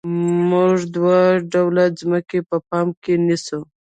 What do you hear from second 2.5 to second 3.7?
پام کې نیسو